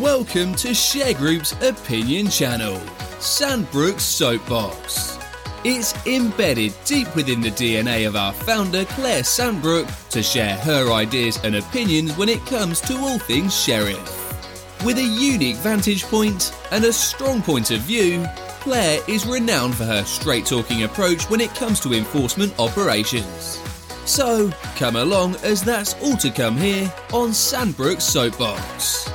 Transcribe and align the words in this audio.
Welcome 0.00 0.56
to 0.56 0.68
Shergroup's 0.74 1.52
opinion 1.62 2.28
channel, 2.28 2.78
Sandbrook's 3.20 4.02
Soapbox. 4.02 5.18
It's 5.62 5.94
embedded 6.06 6.74
deep 6.84 7.14
within 7.14 7.40
the 7.40 7.50
DNA 7.50 8.08
of 8.08 8.16
our 8.16 8.32
founder, 8.32 8.86
Claire 8.86 9.22
Sandbrook, 9.22 10.08
to 10.08 10.20
share 10.20 10.56
her 10.56 10.90
ideas 10.90 11.38
and 11.44 11.54
opinions 11.54 12.16
when 12.16 12.28
it 12.28 12.44
comes 12.46 12.80
to 12.82 12.96
all 12.96 13.20
things 13.20 13.56
sheriff. 13.56 14.84
With 14.84 14.98
a 14.98 15.02
unique 15.02 15.56
vantage 15.56 16.02
point 16.04 16.52
and 16.72 16.84
a 16.84 16.92
strong 16.92 17.40
point 17.40 17.70
of 17.70 17.80
view, 17.80 18.26
Claire 18.60 19.00
is 19.06 19.26
renowned 19.26 19.76
for 19.76 19.84
her 19.84 20.02
straight 20.04 20.46
talking 20.46 20.82
approach 20.82 21.30
when 21.30 21.40
it 21.40 21.54
comes 21.54 21.78
to 21.80 21.92
enforcement 21.92 22.58
operations. 22.58 23.60
So, 24.06 24.50
come 24.76 24.96
along 24.96 25.36
as 25.44 25.62
that's 25.62 25.94
all 26.02 26.16
to 26.16 26.30
come 26.30 26.56
here 26.56 26.92
on 27.12 27.30
Sandbrook's 27.30 28.04
Soapbox. 28.04 29.08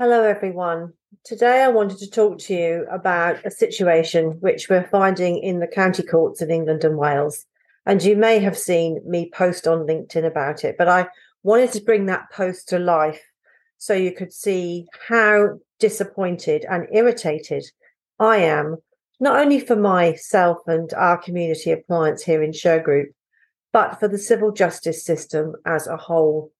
Hello, 0.00 0.24
everyone. 0.24 0.92
Today 1.24 1.62
I 1.62 1.68
wanted 1.68 1.98
to 1.98 2.10
talk 2.10 2.38
to 2.40 2.52
you 2.52 2.84
about 2.90 3.46
a 3.46 3.50
situation 3.50 4.38
which 4.40 4.68
we're 4.68 4.88
finding 4.88 5.38
in 5.38 5.60
the 5.60 5.68
county 5.68 6.02
courts 6.02 6.42
in 6.42 6.50
England 6.50 6.82
and 6.82 6.98
Wales. 6.98 7.46
And 7.86 8.02
you 8.02 8.16
may 8.16 8.40
have 8.40 8.58
seen 8.58 9.00
me 9.06 9.30
post 9.32 9.68
on 9.68 9.86
LinkedIn 9.86 10.26
about 10.26 10.64
it, 10.64 10.74
but 10.76 10.88
I 10.88 11.06
wanted 11.44 11.70
to 11.74 11.80
bring 11.80 12.06
that 12.06 12.28
post 12.32 12.70
to 12.70 12.80
life 12.80 13.22
so 13.78 13.94
you 13.94 14.10
could 14.10 14.32
see 14.32 14.88
how 15.06 15.60
disappointed 15.78 16.66
and 16.68 16.88
irritated 16.90 17.64
I 18.18 18.38
am, 18.38 18.78
not 19.20 19.38
only 19.38 19.60
for 19.60 19.76
myself 19.76 20.58
and 20.66 20.92
our 20.94 21.18
community 21.18 21.70
of 21.70 21.86
clients 21.86 22.24
here 22.24 22.42
in 22.42 22.50
Shergroup, 22.50 23.10
but 23.72 24.00
for 24.00 24.08
the 24.08 24.18
civil 24.18 24.50
justice 24.50 25.04
system 25.04 25.54
as 25.64 25.86
a 25.86 25.96
whole. 25.96 26.50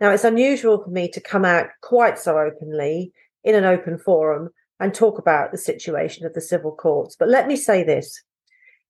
Now, 0.00 0.10
it's 0.10 0.24
unusual 0.24 0.82
for 0.82 0.90
me 0.90 1.08
to 1.10 1.20
come 1.20 1.44
out 1.44 1.66
quite 1.80 2.18
so 2.18 2.38
openly 2.38 3.12
in 3.44 3.54
an 3.54 3.64
open 3.64 3.98
forum 3.98 4.50
and 4.80 4.92
talk 4.92 5.18
about 5.18 5.52
the 5.52 5.58
situation 5.58 6.26
of 6.26 6.34
the 6.34 6.40
civil 6.40 6.72
courts. 6.72 7.16
But 7.18 7.28
let 7.28 7.46
me 7.46 7.56
say 7.56 7.84
this 7.84 8.22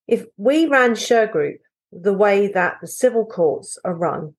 if 0.08 0.24
we 0.36 0.66
ran 0.66 0.92
Shergroup 0.92 1.58
the 1.92 2.12
way 2.14 2.48
that 2.48 2.78
the 2.80 2.86
civil 2.86 3.26
courts 3.26 3.78
are 3.84 3.94
run, 3.94 4.34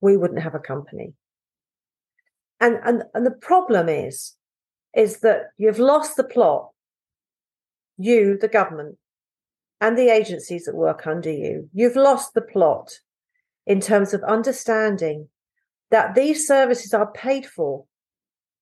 we 0.00 0.16
wouldn't 0.16 0.42
have 0.42 0.54
a 0.54 0.60
company. 0.60 1.14
And, 2.60 2.78
and, 2.84 3.04
and 3.14 3.24
the 3.24 3.30
problem 3.30 3.88
is, 3.88 4.36
is 4.94 5.20
that 5.20 5.50
you've 5.56 5.78
lost 5.78 6.16
the 6.16 6.24
plot, 6.24 6.70
you, 7.96 8.36
the 8.38 8.48
government, 8.48 8.98
and 9.80 9.96
the 9.96 10.10
agencies 10.10 10.64
that 10.64 10.74
work 10.74 11.06
under 11.06 11.30
you, 11.30 11.68
you've 11.72 11.96
lost 11.96 12.34
the 12.34 12.42
plot 12.42 12.90
in 13.68 13.80
terms 13.80 14.14
of 14.14 14.24
understanding 14.24 15.28
that 15.90 16.14
these 16.14 16.46
services 16.46 16.94
are 16.94 17.12
paid 17.12 17.46
for 17.46 17.84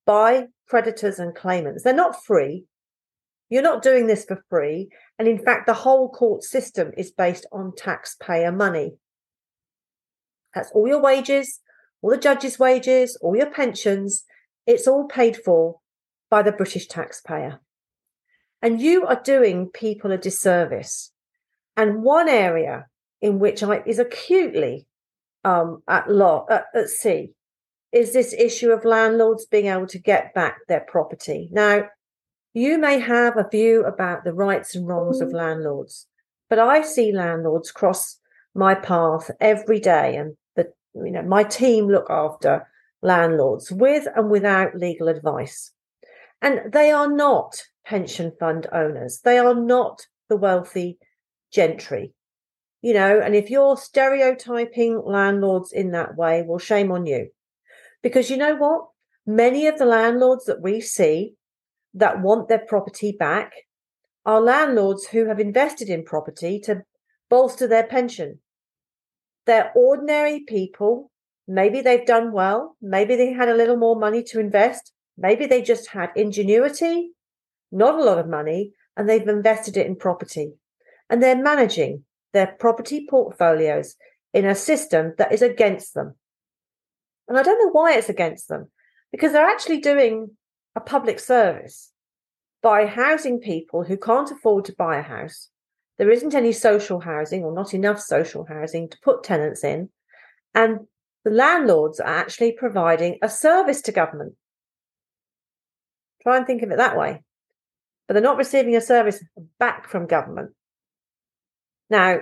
by 0.04 0.48
creditors 0.68 1.20
and 1.20 1.34
claimants. 1.34 1.84
They're 1.84 1.94
not 1.94 2.24
free. 2.24 2.64
You're 3.48 3.62
not 3.62 3.82
doing 3.82 4.08
this 4.08 4.24
for 4.24 4.44
free. 4.50 4.88
And 5.16 5.28
in 5.28 5.38
fact, 5.38 5.66
the 5.66 5.74
whole 5.74 6.10
court 6.10 6.42
system 6.42 6.90
is 6.96 7.12
based 7.12 7.46
on 7.52 7.72
taxpayer 7.77 8.50
money. 8.50 8.96
That's 10.54 10.72
all 10.72 10.88
your 10.88 11.00
wages, 11.00 11.60
all 12.02 12.10
the 12.10 12.16
judges' 12.16 12.58
wages, 12.58 13.16
all 13.22 13.36
your 13.36 13.50
pensions. 13.50 14.24
It's 14.66 14.88
all 14.88 15.06
paid 15.06 15.36
for 15.36 15.77
by 16.28 16.42
the 16.42 16.52
British 16.52 16.88
taxpayer. 16.88 17.60
And 18.60 18.80
you 18.80 19.06
are 19.06 19.22
doing 19.22 19.70
people 19.72 20.10
a 20.10 20.18
disservice. 20.18 21.12
And 21.77 22.02
one 22.02 22.28
area 22.28 22.86
in 23.20 23.38
which 23.38 23.62
I 23.62 23.82
is 23.86 24.00
acutely 24.00 24.86
um, 25.47 25.80
at 25.86 26.11
law 26.11 26.44
at, 26.50 26.66
at 26.75 26.89
sea 26.89 27.30
is 27.92 28.12
this 28.12 28.34
issue 28.34 28.70
of 28.73 28.84
landlords 28.84 29.46
being 29.46 29.67
able 29.67 29.86
to 29.86 29.98
get 29.98 30.34
back 30.34 30.58
their 30.67 30.80
property. 30.80 31.48
Now, 31.52 31.89
you 32.52 32.79
may 32.79 32.98
have 32.98 33.36
a 33.36 33.48
view 33.48 33.84
about 33.84 34.24
the 34.24 34.34
rights 34.34 34.74
and 34.74 34.86
wrongs 34.89 35.20
of 35.20 35.33
landlords, 35.33 36.07
but 36.51 36.58
I 36.58 36.83
see 36.83 37.12
landlords 37.12 37.70
cross 37.70 38.18
my 38.55 38.74
path 38.74 39.30
every 39.40 39.79
day, 39.79 40.17
and 40.17 40.36
the 40.57 40.73
you 40.95 41.12
know 41.12 41.23
my 41.23 41.45
team 41.45 41.86
look 41.86 42.11
after 42.11 42.67
landlords 43.02 43.70
with 43.70 44.08
and 44.17 44.30
without 44.30 44.74
legal 44.74 45.08
advice, 45.08 45.70
and 46.42 46.73
they 46.73 46.90
are 46.90 47.11
not 47.11 47.63
pension 47.84 48.33
fund 48.40 48.67
owners. 48.73 49.20
They 49.23 49.39
are 49.39 49.55
not 49.55 50.07
the 50.28 50.36
wealthy 50.36 50.98
gentry 51.52 52.14
you 52.86 52.95
know, 52.95 53.20
and 53.20 53.35
if 53.35 53.51
you're 53.51 53.77
stereotyping 53.77 55.02
landlords 55.05 55.73
in 55.73 55.91
that 55.91 56.14
way, 56.17 56.45
well, 56.47 56.61
shame 56.61 56.92
on 56.92 57.05
you. 57.05 57.30
Because 58.01 58.30
you 58.30 58.36
know 58.36 58.55
what? 58.55 58.86
Many 59.27 59.67
of 59.67 59.77
the 59.77 59.85
landlords 59.85 60.45
that 60.45 60.63
we 60.63 60.80
see 60.80 61.35
that 61.95 62.23
want 62.23 62.48
their 62.48 62.64
property 62.64 63.11
back 63.11 63.51
are 64.25 64.41
landlords 64.41 65.08
who 65.08 65.27
have 65.27 65.41
invested 65.41 65.89
in 65.89 66.05
property 66.05 66.61
to 66.61 66.85
bolster 67.29 67.67
their 67.67 67.89
pension. 67.89 68.39
They're 69.46 69.73
ordinary 69.75 70.45
people. 70.46 71.11
Maybe 71.48 71.80
they've 71.80 72.07
done 72.07 72.30
well. 72.30 72.77
Maybe 72.80 73.17
they 73.17 73.33
had 73.33 73.48
a 73.48 73.57
little 73.57 73.77
more 73.77 73.98
money 73.98 74.23
to 74.29 74.39
invest. 74.39 74.92
Maybe 75.19 75.46
they 75.46 75.61
just 75.61 75.89
had 75.89 76.11
ingenuity, 76.14 77.11
not 77.73 77.98
a 77.98 78.05
lot 78.05 78.20
of 78.20 78.29
money, 78.29 78.75
and 78.96 79.08
they've 79.08 79.27
invested 79.27 79.77
it 79.77 79.89
in 79.89 79.96
property. 79.96 80.52
And 81.11 81.20
they're 81.20 81.42
managing 81.42 82.05
their 82.36 82.55
property 82.58 83.07
portfolios 83.08 83.97
in 84.35 84.45
a 84.45 84.55
system 84.55 85.14
that 85.17 85.33
is 85.33 85.41
against 85.41 85.95
them. 85.95 86.14
And 87.29 87.39
I 87.39 87.42
don't 87.42 87.58
know 87.58 87.70
why 87.70 87.95
it's 87.95 88.11
against 88.11 88.48
them, 88.48 88.70
because 89.11 89.33
they're 89.33 89.48
actually 89.48 89.80
doing 89.80 90.36
a 90.77 90.80
public 90.80 91.19
service 91.19 91.92
by 92.63 92.86
housing 92.86 93.41
people 93.41 93.85
who 93.85 93.96
can't 93.96 94.30
afford 94.30 94.67
to 94.67 94.75
buy 94.77 94.98
a 94.98 95.02
house. 95.02 95.48
There 95.96 96.11
isn't 96.11 96.35
any 96.35 96.52
social 96.52 97.01
housing 97.01 97.42
or 97.42 97.55
not 97.55 97.73
enough 97.73 98.01
social 98.01 98.45
housing 98.45 98.91
to 98.91 98.98
put 99.02 99.25
tenants 99.25 99.64
in. 99.64 99.89
And 100.55 100.80
the 101.25 101.30
landlords 101.30 102.01
are 102.01 102.07
actually 102.07 102.52
providing 102.52 103.19
a 103.23 103.30
service 103.30 103.80
to 103.83 103.92
government. 103.92 104.35
Try 106.23 106.36
and 106.36 106.46
think 106.46 106.63
of 106.63 106.70
it 106.70 106.77
that 106.77 106.98
way. 106.98 107.23
But 108.07 108.14
they're 108.14 108.23
not 108.23 108.36
receiving 108.36 108.77
a 108.77 108.80
service 108.80 109.25
back 109.58 109.89
from 109.89 110.07
government. 110.07 110.51
Now, 111.91 112.19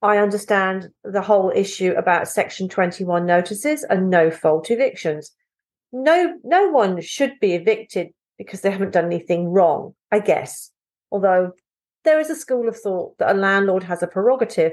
I 0.00 0.18
understand 0.18 0.90
the 1.02 1.22
whole 1.22 1.52
issue 1.54 1.92
about 1.96 2.28
Section 2.28 2.68
21 2.68 3.26
notices 3.26 3.84
and 3.84 4.10
no 4.10 4.30
fault 4.30 4.70
evictions. 4.70 5.32
No, 5.92 6.34
no 6.44 6.68
one 6.68 7.00
should 7.00 7.32
be 7.40 7.54
evicted 7.54 8.08
because 8.36 8.60
they 8.60 8.70
haven't 8.70 8.92
done 8.92 9.06
anything 9.06 9.48
wrong, 9.48 9.94
I 10.12 10.20
guess. 10.20 10.70
Although 11.10 11.52
there 12.04 12.20
is 12.20 12.30
a 12.30 12.36
school 12.36 12.68
of 12.68 12.76
thought 12.76 13.18
that 13.18 13.34
a 13.34 13.38
landlord 13.38 13.82
has 13.84 14.02
a 14.02 14.06
prerogative 14.06 14.72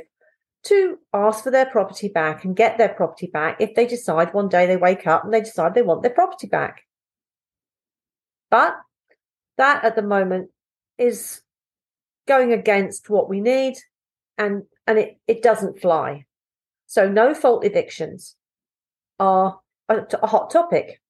to 0.66 0.97
ask 1.13 1.44
for 1.44 1.51
their 1.51 1.66
property 1.66 2.07
back 2.07 2.44
and 2.44 2.56
get 2.56 2.78
their 2.78 2.90
property 2.90 3.28
back 3.28 3.59
if 3.59 3.75
they 3.75 3.85
decide 3.85 4.34
one 4.34 4.50
day 4.50 4.66
they 4.66 4.78
wake 4.78 5.07
up 5.07 5.24
and 5.24 5.34
they 5.34 5.41
decide 5.41 5.74
they 5.74 5.81
want 5.81 6.01
their 6.01 6.12
property 6.12 6.47
back. 6.47 6.81
But 8.50 8.75
that 9.57 9.84
at 9.84 9.95
the 9.95 10.01
moment 10.01 10.50
is 10.97 11.41
going 12.28 12.51
against 12.51 13.09
what 13.09 13.29
we 13.29 13.41
need 13.41 13.75
and 14.38 14.63
and 14.88 15.00
it, 15.00 15.19
it 15.28 15.41
doesn't 15.41 15.79
fly. 15.79 16.25
So 16.85 17.09
no 17.09 17.34
fault 17.34 17.66
evictions 17.66 18.35
are 19.19 19.59
a, 19.90 20.01
a 20.22 20.28
hot 20.28 20.51
topic. 20.51 21.01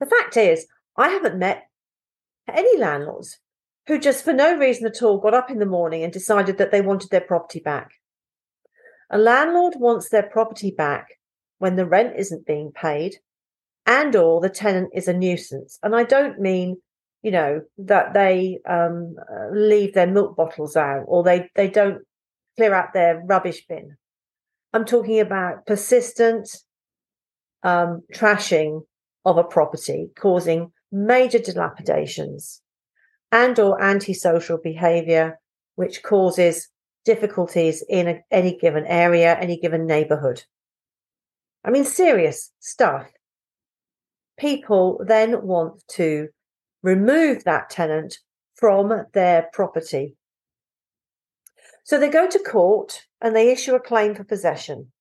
The 0.00 0.06
fact 0.06 0.36
is, 0.36 0.66
I 0.96 1.08
haven't 1.08 1.38
met 1.38 1.68
any 2.48 2.78
landlords 2.78 3.38
who 3.86 3.98
just 3.98 4.24
for 4.24 4.32
no 4.32 4.56
reason 4.56 4.86
at 4.86 5.02
all 5.02 5.18
got 5.18 5.34
up 5.34 5.50
in 5.50 5.58
the 5.58 5.66
morning 5.66 6.02
and 6.02 6.12
decided 6.12 6.58
that 6.58 6.70
they 6.70 6.80
wanted 6.80 7.10
their 7.10 7.20
property 7.20 7.60
back. 7.60 7.92
A 9.10 9.18
landlord 9.18 9.74
wants 9.76 10.08
their 10.08 10.22
property 10.22 10.70
back 10.70 11.08
when 11.58 11.76
the 11.76 11.86
rent 11.86 12.14
isn't 12.16 12.46
being 12.46 12.72
paid 12.72 13.16
and 13.86 14.16
or 14.16 14.40
the 14.40 14.48
tenant 14.48 14.90
is 14.94 15.08
a 15.08 15.12
nuisance. 15.12 15.78
And 15.82 15.94
I 15.94 16.04
don't 16.04 16.40
mean, 16.40 16.78
you 17.24 17.30
know, 17.30 17.62
that 17.78 18.12
they 18.12 18.58
um, 18.68 19.16
leave 19.50 19.94
their 19.94 20.06
milk 20.06 20.36
bottles 20.36 20.76
out 20.76 21.04
or 21.06 21.24
they, 21.24 21.48
they 21.56 21.68
don't 21.68 22.02
clear 22.54 22.74
out 22.74 22.92
their 22.92 23.22
rubbish 23.24 23.66
bin. 23.66 23.96
I'm 24.74 24.84
talking 24.84 25.20
about 25.20 25.64
persistent 25.64 26.50
um, 27.62 28.02
trashing 28.14 28.82
of 29.24 29.38
a 29.38 29.42
property 29.42 30.10
causing 30.16 30.70
major 30.92 31.38
dilapidations 31.38 32.60
and 33.32 33.58
or 33.58 33.82
antisocial 33.82 34.58
behavior 34.58 35.40
which 35.76 36.02
causes 36.02 36.68
difficulties 37.06 37.82
in 37.88 38.06
a, 38.06 38.20
any 38.30 38.56
given 38.58 38.84
area 38.86 39.36
any 39.40 39.58
given 39.58 39.86
neighborhood 39.86 40.44
i 41.64 41.70
mean 41.70 41.84
serious 41.84 42.52
stuff 42.60 43.06
people 44.38 45.02
then 45.06 45.42
want 45.42 45.82
to 45.88 46.28
remove 46.84 47.42
that 47.44 47.70
tenant 47.70 48.18
from 48.54 49.06
their 49.14 49.48
property. 49.52 50.14
So 51.82 51.98
they 51.98 52.10
go 52.10 52.28
to 52.28 52.38
court 52.38 53.06
and 53.20 53.34
they 53.34 53.50
issue 53.50 53.74
a 53.74 53.80
claim 53.80 54.14
for 54.14 54.22
possession. 54.22 54.92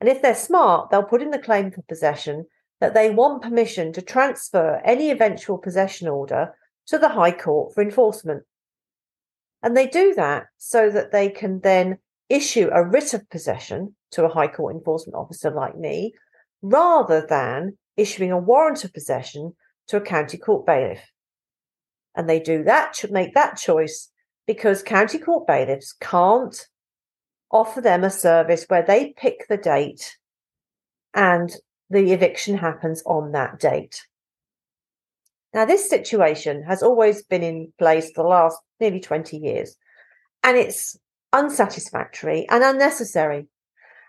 And 0.00 0.08
if 0.08 0.20
they're 0.20 0.34
smart, 0.34 0.90
they'll 0.90 1.04
put 1.04 1.22
in 1.22 1.30
the 1.30 1.38
claim 1.38 1.70
for 1.70 1.82
possession 1.82 2.46
that 2.80 2.94
they 2.94 3.10
want 3.10 3.42
permission 3.42 3.92
to 3.92 4.02
transfer 4.02 4.82
any 4.84 5.10
eventual 5.10 5.56
possession 5.56 6.08
order 6.08 6.52
to 6.88 6.98
the 6.98 7.08
High 7.08 7.32
Court 7.32 7.72
for 7.72 7.82
enforcement. 7.82 8.42
And 9.62 9.76
they 9.76 9.86
do 9.86 10.14
that 10.14 10.46
so 10.58 10.90
that 10.90 11.12
they 11.12 11.28
can 11.28 11.60
then 11.60 11.98
issue 12.28 12.68
a 12.72 12.84
writ 12.84 13.14
of 13.14 13.30
possession 13.30 13.94
to 14.10 14.24
a 14.24 14.28
High 14.28 14.48
Court 14.48 14.74
enforcement 14.74 15.14
officer 15.14 15.50
like 15.50 15.78
me, 15.78 16.12
rather 16.60 17.24
than 17.26 17.78
issuing 17.96 18.32
a 18.32 18.38
warrant 18.38 18.84
of 18.84 18.92
possession 18.92 19.54
to 19.88 19.96
a 19.96 20.00
county 20.00 20.38
court 20.38 20.66
bailiff. 20.66 21.00
And 22.14 22.28
they 22.28 22.40
do 22.40 22.62
that, 22.64 22.94
to 22.94 23.12
make 23.12 23.34
that 23.34 23.56
choice 23.56 24.10
because 24.46 24.82
county 24.82 25.18
court 25.18 25.46
bailiffs 25.46 25.94
can't 26.00 26.68
offer 27.50 27.80
them 27.80 28.04
a 28.04 28.10
service 28.10 28.64
where 28.68 28.82
they 28.82 29.14
pick 29.16 29.46
the 29.48 29.56
date 29.56 30.16
and 31.14 31.54
the 31.90 32.12
eviction 32.12 32.56
happens 32.56 33.02
on 33.06 33.32
that 33.32 33.58
date. 33.58 34.00
Now, 35.52 35.64
this 35.64 35.88
situation 35.88 36.64
has 36.64 36.82
always 36.82 37.22
been 37.22 37.44
in 37.44 37.72
place 37.78 38.10
for 38.10 38.24
the 38.24 38.28
last 38.28 38.58
nearly 38.80 38.98
20 38.98 39.36
years, 39.36 39.76
and 40.42 40.56
it's 40.56 40.98
unsatisfactory 41.32 42.46
and 42.50 42.64
unnecessary. 42.64 43.46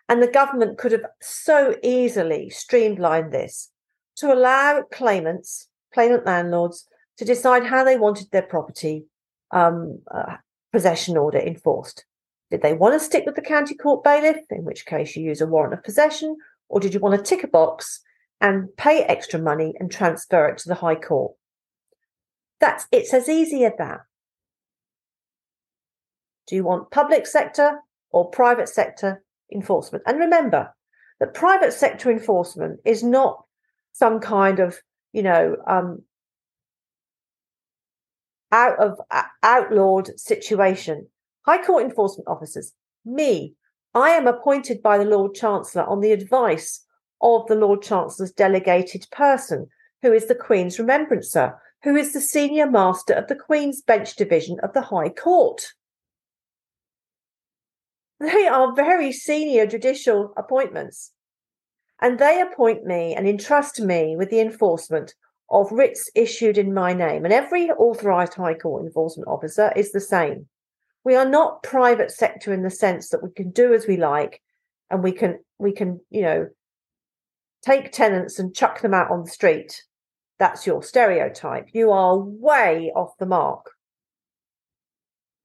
And 0.10 0.22
the 0.22 0.28
government 0.28 0.78
could 0.78 0.92
have 0.92 1.06
so 1.22 1.76
easily 1.84 2.50
streamlined 2.50 3.32
this 3.32 3.72
to 4.18 4.34
allow 4.34 4.84
claimants, 4.92 5.68
claimant 5.94 6.26
landlords, 6.26 6.88
to 7.18 7.26
decide 7.26 7.66
how 7.66 7.84
they 7.84 7.98
wanted 7.98 8.30
their 8.32 8.42
property 8.42 9.06
um, 9.52 10.00
uh, 10.14 10.36
possession 10.72 11.18
order 11.18 11.40
enforced. 11.40 12.06
Did 12.52 12.62
they 12.62 12.74
want 12.74 12.94
to 12.94 13.00
stick 13.00 13.26
with 13.26 13.36
the 13.36 13.42
county 13.42 13.76
court 13.76 14.04
bailiff, 14.04 14.38
in 14.50 14.64
which 14.64 14.86
case 14.86 15.16
you 15.16 15.24
use 15.24 15.42
a 15.42 15.48
warrant 15.48 15.74
of 15.74 15.84
possession, 15.84 16.38
or 16.70 16.80
did 16.80 16.94
you 16.94 17.00
want 17.00 17.18
to 17.18 17.30
tick 17.30 17.44
a 17.44 17.48
box 17.48 18.02
and 18.42 18.76
pay 18.78 19.04
extra 19.04 19.40
money 19.40 19.74
and 19.80 19.92
transfer 19.92 20.48
it 20.48 20.58
to 20.60 20.70
the 20.70 20.76
High 20.76 20.96
Court? 20.96 21.34
That's 22.60 22.88
it's 22.92 23.14
as 23.14 23.30
easy 23.30 23.66
as 23.66 23.74
that. 23.78 24.02
Do 26.48 26.56
you 26.56 26.64
want 26.64 26.92
public 26.92 27.26
sector 27.26 27.80
or 28.12 28.30
private 28.30 28.70
sector 28.70 29.24
enforcement? 29.52 30.04
And 30.06 30.20
remember 30.20 30.74
that 31.20 31.34
private 31.34 31.74
sector 31.74 32.12
enforcement 32.12 32.80
is 32.86 33.04
not 33.04 33.44
some 33.96 34.20
kind 34.20 34.60
of, 34.60 34.78
you 35.14 35.24
know, 35.24 35.56
um, 35.68 36.02
out 38.52 38.78
of 38.78 39.00
uh, 39.10 39.24
outlawed 39.42 40.20
situation. 40.20 41.08
High 41.46 41.64
Court 41.64 41.86
enforcement 41.86 42.28
officers, 42.28 42.74
me, 43.06 43.54
I 43.94 44.10
am 44.10 44.28
appointed 44.28 44.84
by 44.84 44.98
the 44.98 45.06
Lord 45.06 45.34
Chancellor 45.34 45.86
on 45.86 46.02
the 46.02 46.12
advice 46.12 46.86
of 47.22 47.48
the 47.48 47.56
Lord 47.56 47.82
Chancellor's 47.82 48.34
delegated 48.34 49.08
person, 49.12 49.68
who 50.02 50.12
is 50.12 50.28
the 50.28 50.36
Queen's 50.36 50.78
Remembrancer, 50.78 51.56
who 51.84 51.96
is 51.96 52.12
the 52.12 52.20
senior 52.20 52.70
master 52.70 53.14
of 53.14 53.28
the 53.28 53.36
Queen's 53.36 53.82
Bench 53.82 54.18
Division 54.18 54.58
of 54.62 54.74
the 54.74 54.82
High 54.82 55.10
Court. 55.10 55.68
They 58.20 58.48
are 58.48 58.76
very 58.76 59.14
senior 59.14 59.66
judicial 59.66 60.34
appointments, 60.36 61.12
and 62.02 62.20
they 62.20 62.42
appoint 62.42 62.86
me 62.86 63.14
and 63.16 63.28
entrust 63.28 63.80
me 63.80 64.16
with 64.16 64.30
the 64.30 64.40
enforcement 64.40 65.14
of 65.50 65.72
writs 65.72 66.10
issued 66.16 66.58
in 66.58 66.74
my 66.74 66.94
name. 66.94 67.24
And 67.24 67.34
every 67.34 67.70
authorised 67.72 68.34
High 68.34 68.56
Court 68.56 68.86
enforcement 68.86 69.28
officer 69.28 69.72
is 69.76 69.92
the 69.92 70.02
same. 70.02 70.48
We 71.04 71.16
are 71.16 71.28
not 71.28 71.64
private 71.64 72.12
sector 72.12 72.54
in 72.54 72.64
the 72.64 72.72
sense 72.72 73.10
that 73.10 73.24
we 73.24 73.30
can 73.32 73.52
do 73.52 73.74
as 73.74 73.88
we 73.88 73.98
like 73.98 74.42
and 74.90 75.04
we 75.04 75.12
can 75.12 75.40
we 75.60 75.72
can, 75.72 76.00
you 76.10 76.22
know, 76.22 76.50
take 77.64 77.92
tenants 77.92 78.40
and 78.40 78.56
chuck 78.56 78.82
them 78.82 78.94
out 78.94 79.12
on 79.12 79.24
the 79.24 79.30
street 79.30 79.84
that's 80.38 80.68
your 80.68 80.84
stereotype. 80.84 81.70
You 81.74 81.92
are 81.92 82.18
way 82.18 82.92
off 82.96 83.18
the 83.18 83.26
mark. 83.26 83.72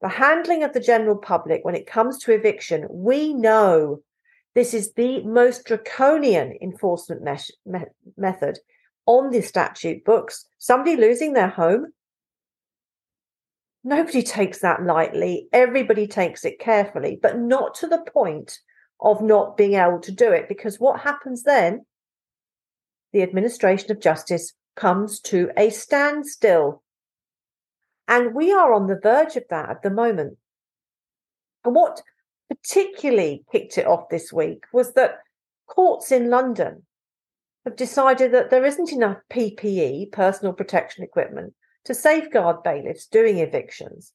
The 0.03 0.08
handling 0.08 0.64
of 0.64 0.73
the 0.73 0.81
general 0.81 1.17
public 1.17 1.64
when 1.64 1.75
it 1.75 1.87
comes 1.87 2.19
to 2.20 2.32
eviction, 2.32 2.87
we 2.91 3.35
know 3.35 4.00
this 4.55 4.75
is 4.75 4.93
the 4.94 5.23
most 5.23 5.64
draconian 5.64 6.56
enforcement 6.61 7.23
me- 7.64 7.85
method 8.17 8.58
on 9.06 9.31
the 9.31 9.43
statute 9.43 10.05
books. 10.05 10.47
Somebody 10.58 10.97
losing 10.97 11.32
their 11.32 11.49
home, 11.49 11.93
nobody 13.85 14.23
takes 14.23 14.61
that 14.61 14.85
lightly. 14.85 15.49
Everybody 15.52 16.06
takes 16.06 16.44
it 16.44 16.58
carefully, 16.58 17.19
but 17.20 17.38
not 17.38 17.75
to 17.76 17.87
the 17.87 18.05
point 18.12 18.58
of 19.00 19.23
not 19.23 19.56
being 19.56 19.75
able 19.75 20.00
to 20.00 20.12
do 20.12 20.32
it. 20.32 20.49
Because 20.49 20.79
what 20.79 21.00
happens 21.00 21.44
then? 21.44 21.87
The 23.12 23.23
administration 23.23 23.91
of 23.91 24.00
justice 24.00 24.53
comes 24.76 25.20
to 25.20 25.50
a 25.56 25.70
standstill. 25.70 26.82
And 28.06 28.35
we 28.35 28.53
are 28.53 28.73
on 28.73 28.88
the 28.88 29.00
verge 29.00 29.37
of 29.37 29.44
that 29.50 29.70
at 29.70 29.82
the 29.82 29.91
moment. 29.91 30.37
And 31.64 31.75
what 31.75 32.03
particularly 32.50 33.44
kicked 33.52 33.79
it 33.79 33.87
off 33.87 34.08
this 34.11 34.32
week 34.32 34.64
was 34.73 34.93
that 34.94 35.19
courts 35.69 36.11
in 36.11 36.29
London 36.29 36.82
have 37.64 37.76
decided 37.76 38.32
that 38.32 38.50
there 38.50 38.64
isn't 38.64 38.93
enough 38.93 39.19
PPE, 39.31 40.11
personal 40.12 40.52
protection 40.52 41.05
equipment, 41.05 41.55
to 41.85 41.94
safeguard 41.94 42.62
bailiffs 42.62 43.06
doing 43.06 43.38
evictions. 43.38 44.12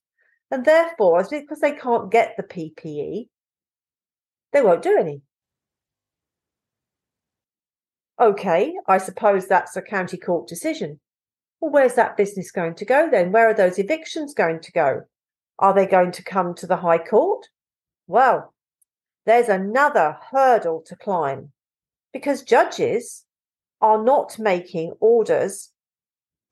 And 0.51 0.65
therefore, 0.65 1.25
because 1.29 1.59
they 1.59 1.71
can't 1.71 2.11
get 2.11 2.35
the 2.37 2.43
PPE, 2.43 3.29
they 4.51 4.61
won't 4.61 4.83
do 4.83 4.97
any. 4.99 5.21
Okay, 8.19 8.73
I 8.87 8.97
suppose 8.97 9.47
that's 9.47 9.75
a 9.75 9.81
county 9.81 10.17
court 10.17 10.47
decision. 10.47 10.99
Well, 11.59 11.71
where's 11.71 11.95
that 11.95 12.17
business 12.17 12.51
going 12.51 12.75
to 12.75 12.85
go 12.85 13.09
then? 13.09 13.31
Where 13.31 13.49
are 13.49 13.53
those 13.53 13.79
evictions 13.79 14.33
going 14.33 14.61
to 14.61 14.71
go? 14.71 15.01
Are 15.59 15.73
they 15.73 15.85
going 15.85 16.11
to 16.13 16.23
come 16.23 16.53
to 16.55 16.67
the 16.67 16.77
High 16.77 16.97
Court? 16.97 17.47
Well, 18.07 18.53
there's 19.25 19.49
another 19.49 20.17
hurdle 20.31 20.83
to 20.87 20.95
climb 20.95 21.51
because 22.13 22.43
judges 22.43 23.25
are 23.81 24.03
not 24.03 24.37
making 24.39 24.93
orders 24.99 25.71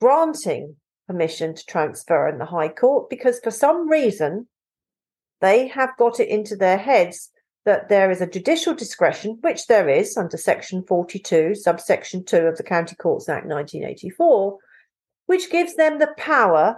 granting 0.00 0.76
permission 1.06 1.54
to 1.54 1.64
transfer 1.66 2.28
in 2.28 2.38
the 2.38 2.46
High 2.46 2.68
Court 2.68 3.08
because 3.08 3.40
for 3.40 3.50
some 3.50 3.88
reason 3.88 4.48
they 5.40 5.68
have 5.68 5.96
got 5.96 6.20
it 6.20 6.28
into 6.28 6.56
their 6.56 6.78
heads 6.78 7.30
that 7.64 7.88
there 7.88 8.10
is 8.10 8.20
a 8.20 8.26
judicial 8.26 8.74
discretion, 8.74 9.38
which 9.40 9.66
there 9.66 9.88
is 9.88 10.16
under 10.16 10.36
Section 10.36 10.82
42, 10.82 11.54
subsection 11.54 12.24
2 12.24 12.36
of 12.38 12.56
the 12.56 12.62
County 12.62 12.94
Courts 12.96 13.28
Act 13.28 13.46
1984, 13.46 14.58
which 15.26 15.50
gives 15.50 15.74
them 15.76 15.98
the 15.98 16.12
power 16.18 16.76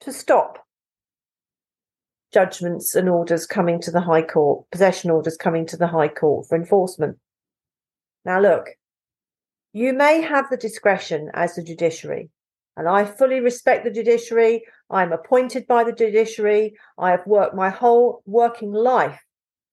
to 0.00 0.12
stop 0.12 0.65
judgments 2.36 2.94
and 2.94 3.08
orders 3.08 3.46
coming 3.46 3.80
to 3.80 3.90
the 3.90 4.02
High 4.02 4.20
Court, 4.20 4.66
possession 4.70 5.10
orders 5.10 5.38
coming 5.38 5.64
to 5.68 5.76
the 5.78 5.86
High 5.86 6.08
Court 6.08 6.46
for 6.46 6.54
enforcement. 6.54 7.16
Now, 8.26 8.42
look, 8.42 8.66
you 9.72 9.94
may 9.94 10.20
have 10.20 10.50
the 10.50 10.58
discretion 10.58 11.30
as 11.32 11.54
the 11.54 11.62
judiciary, 11.62 12.28
and 12.76 12.88
I 12.88 13.06
fully 13.06 13.40
respect 13.40 13.84
the 13.84 13.90
judiciary. 13.90 14.64
I'm 14.90 15.12
appointed 15.12 15.66
by 15.66 15.84
the 15.84 15.94
judiciary. 15.94 16.74
I 16.98 17.12
have 17.12 17.26
worked 17.26 17.54
my 17.54 17.70
whole 17.70 18.22
working 18.26 18.70
life 18.70 19.18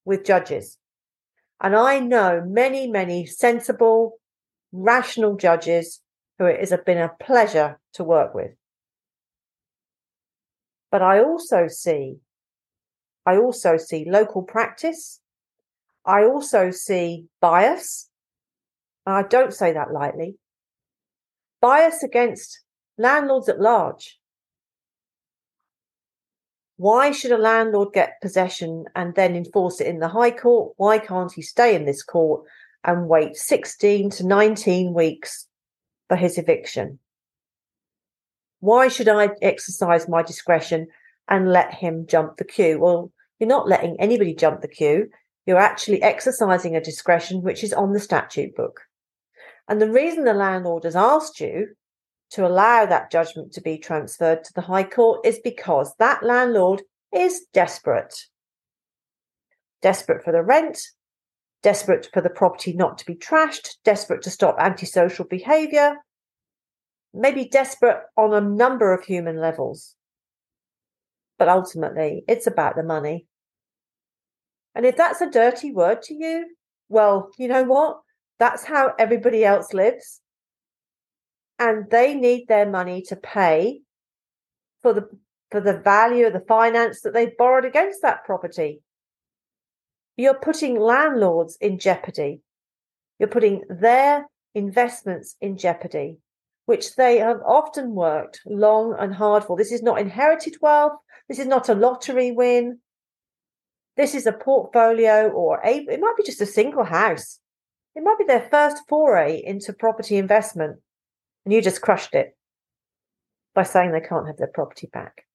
with 0.06 0.24
judges. 0.24 0.78
And 1.62 1.76
I 1.76 2.00
know 2.00 2.46
many, 2.48 2.88
many 2.88 3.26
sensible, 3.26 4.20
rational 4.72 5.36
judges 5.36 6.00
who 6.40 6.46
it 6.46 6.62
has 6.62 6.74
been 6.86 6.98
a 6.98 7.12
pleasure 7.22 7.78
to 7.96 8.06
work 8.06 8.34
with. 8.34 8.52
But 10.92 11.02
I 11.02 11.22
also 11.22 11.68
see, 11.68 12.20
I 13.26 13.38
also 13.38 13.78
see 13.78 14.06
local 14.10 14.42
practice. 14.44 15.20
I 16.06 16.24
also 16.24 16.72
see 16.72 17.28
bias. 17.40 18.10
And 19.06 19.16
I 19.16 19.24
don't 19.24 19.54
say 19.54 19.74
that 19.74 19.92
lightly. 19.92 20.38
Bias 21.62 22.04
against 22.04 22.62
landlords 22.98 23.50
at 23.50 23.60
large. 23.60 24.20
Why 26.78 27.12
should 27.12 27.32
a 27.32 27.38
landlord 27.38 27.94
get 27.94 28.20
possession 28.22 28.86
and 28.96 29.16
then 29.16 29.36
enforce 29.36 29.80
it 29.80 29.88
in 29.88 30.00
the 30.00 30.10
High 30.10 30.32
Court? 30.32 30.74
Why 30.78 30.98
can't 30.98 31.32
he 31.32 31.42
stay 31.42 31.76
in 31.76 31.86
this 31.86 32.04
court 32.04 32.44
and 32.84 33.08
wait 33.08 33.38
16 33.38 34.10
to 34.10 34.26
19 34.26 34.94
weeks 34.94 35.48
for 36.10 36.18
his 36.18 36.38
eviction? 36.38 37.00
Why 38.60 38.88
should 38.88 39.08
I 39.08 39.30
exercise 39.42 40.10
my 40.10 40.24
discretion 40.24 40.88
and 41.30 41.52
let 41.52 41.74
him 41.74 42.06
jump 42.08 42.38
the 42.38 42.46
queue? 42.46 42.80
Well, 42.80 43.12
you're 43.40 43.48
not 43.48 43.68
letting 43.68 43.96
anybody 44.00 44.34
jump 44.34 44.62
the 44.62 44.68
queue. 44.68 45.10
You're 45.46 45.58
actually 45.58 46.02
exercising 46.02 46.76
a 46.76 46.82
discretion 46.82 47.42
which 47.42 47.64
is 47.64 47.74
on 47.74 47.94
the 47.94 48.00
statute 48.00 48.56
book. 48.56 48.82
And 49.68 49.82
the 49.82 49.92
reason 49.92 50.24
the 50.24 50.34
landlord 50.34 50.84
has 50.84 50.96
asked 50.96 51.40
you 51.40 51.76
to 52.32 52.46
allow 52.46 52.86
that 52.86 53.12
judgment 53.12 53.52
to 53.54 53.62
be 53.62 53.78
transferred 53.78 54.44
to 54.44 54.54
the 54.54 54.62
High 54.62 54.84
Court 54.84 55.26
is 55.26 55.40
because 55.44 55.94
that 56.00 56.24
landlord 56.24 56.82
is 57.14 57.46
desperate. 57.54 58.14
Desperate 59.82 60.24
for 60.24 60.32
the 60.32 60.42
rent, 60.42 60.80
desperate 61.62 62.10
for 62.14 62.22
the 62.22 62.30
property 62.30 62.74
not 62.74 62.98
to 62.98 63.06
be 63.06 63.16
trashed, 63.16 63.76
desperate 63.84 64.22
to 64.24 64.30
stop 64.30 64.56
antisocial 64.60 65.26
behaviour, 65.26 65.98
maybe 67.14 67.48
desperate 67.48 68.02
on 68.18 68.34
a 68.34 68.42
number 68.42 68.94
of 68.94 69.06
human 69.06 69.40
levels. 69.40 69.96
But 71.44 71.50
ultimately, 71.50 72.24
it's 72.26 72.48
about 72.48 72.78
the 72.78 72.84
money. 72.84 73.28
And 74.74 74.86
if 74.86 74.96
that's 74.96 75.20
a 75.20 75.30
dirty 75.30 75.74
word 75.74 76.02
to 76.04 76.14
you, 76.14 76.56
well, 76.88 77.32
you 77.38 77.50
know 77.50 77.64
what? 77.64 78.00
That's 78.40 78.64
how 78.64 78.94
everybody 78.98 79.44
else 79.44 79.74
lives 79.74 80.22
and 81.60 81.90
they 81.92 82.14
need 82.14 82.48
their 82.48 82.70
money 82.70 83.02
to 83.02 83.18
pay 83.18 83.82
for 84.82 84.94
the 84.94 85.10
for 85.52 85.60
the 85.60 85.78
value 85.78 86.28
of 86.28 86.32
the 86.32 86.46
finance 86.48 87.02
that 87.02 87.14
they've 87.14 87.38
borrowed 87.38 87.66
against 87.66 88.02
that 88.04 88.24
property. 88.24 88.82
You're 90.16 90.40
putting 90.40 90.80
landlords 90.80 91.58
in 91.60 91.78
jeopardy. 91.78 92.40
You're 93.20 93.28
putting 93.28 93.64
their 93.70 94.28
investments 94.56 95.36
in 95.42 95.58
jeopardy, 95.58 96.20
which 96.66 96.96
they 96.96 97.18
have 97.18 97.42
often 97.46 97.94
worked 97.94 98.42
long 98.46 98.96
and 98.98 99.14
hard 99.14 99.44
for. 99.44 99.58
This 99.58 99.72
is 99.72 99.84
not 99.84 100.00
inherited 100.00 100.56
wealth. 100.62 100.94
This 101.28 101.40
is 101.40 101.48
not 101.48 101.70
a 101.70 101.76
lottery 101.76 102.32
win. 102.32 102.80
This 103.98 104.16
is 104.16 104.26
a 104.26 104.32
portfolio 104.32 105.30
or 105.30 105.62
a, 105.64 105.86
it 105.90 106.00
might 106.00 106.18
be 106.18 106.24
just 106.24 106.42
a 106.42 106.46
single 106.46 106.84
house. 106.84 107.40
It 107.96 108.04
might 108.04 108.18
be 108.18 108.26
their 108.26 108.48
first 108.50 108.82
foray 108.90 109.42
into 109.44 109.72
property 109.74 110.18
investment. 110.18 110.80
And 111.46 111.54
you 111.54 111.62
just 111.62 111.82
crushed 111.82 112.16
it 112.16 112.36
by 113.54 113.64
saying 113.64 113.92
they 113.92 114.02
can't 114.02 114.28
have 114.28 114.38
their 114.38 114.48
property 114.48 114.90
back 114.92 115.26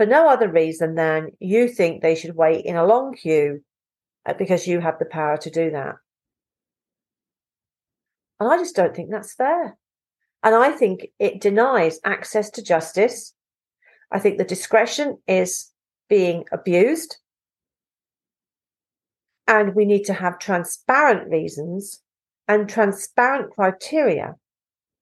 for 0.00 0.06
no 0.06 0.30
other 0.30 0.50
reason 0.50 0.94
than 0.94 1.28
you 1.40 1.68
think 1.68 2.00
they 2.00 2.14
should 2.14 2.34
wait 2.34 2.64
in 2.64 2.74
a 2.74 2.86
long 2.86 3.12
queue 3.12 3.62
uh, 4.24 4.32
because 4.32 4.66
you 4.66 4.80
have 4.80 4.98
the 4.98 5.04
power 5.04 5.36
to 5.36 5.50
do 5.50 5.70
that. 5.72 5.96
And 8.40 8.50
I 8.50 8.56
just 8.56 8.74
don't 8.74 8.96
think 8.96 9.10
that's 9.10 9.34
fair. 9.34 9.76
And 10.42 10.54
I 10.54 10.70
think 10.70 11.08
it 11.18 11.40
denies 11.40 12.00
access 12.04 12.50
to 12.50 12.62
justice. 12.62 13.34
I 14.10 14.18
think 14.18 14.38
the 14.38 14.44
discretion 14.44 15.18
is 15.26 15.70
being 16.08 16.44
abused. 16.50 17.18
And 19.46 19.74
we 19.74 19.84
need 19.84 20.04
to 20.04 20.14
have 20.14 20.38
transparent 20.38 21.30
reasons 21.30 22.02
and 22.48 22.68
transparent 22.68 23.52
criteria 23.54 24.36